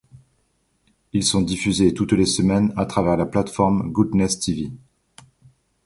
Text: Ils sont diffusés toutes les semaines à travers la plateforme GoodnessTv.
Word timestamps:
Ils 1.13 1.23
sont 1.23 1.43
diffusés 1.43 1.93
toutes 1.93 2.13
les 2.13 2.25
semaines 2.25 2.73
à 2.75 2.87
travers 2.87 3.17
la 3.17 3.27
plateforme 3.27 3.91
GoodnessTv. 3.91 4.71